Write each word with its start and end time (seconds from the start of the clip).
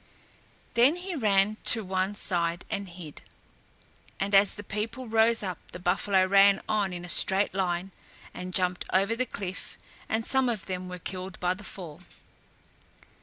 Then 0.73 0.95
he 0.95 1.13
ran 1.15 1.57
to 1.65 1.83
one 1.83 2.15
side 2.15 2.65
and 2.71 2.89
hid, 2.89 3.21
and 4.19 4.33
as 4.33 4.55
the 4.55 4.63
people 4.63 5.07
rose 5.07 5.43
up 5.43 5.59
the 5.73 5.77
buffalo 5.79 6.25
ran 6.25 6.59
on 6.67 6.91
in 6.91 7.05
a 7.05 7.07
straight 7.07 7.53
line 7.53 7.91
and 8.33 8.51
jumped 8.51 8.83
over 8.91 9.15
the 9.15 9.27
cliff 9.27 9.77
and 10.09 10.25
some 10.25 10.49
of 10.49 10.65
them 10.65 10.89
were 10.89 10.97
killed 10.97 11.39
by 11.39 11.53
the 11.53 11.63
fall. 11.63 12.01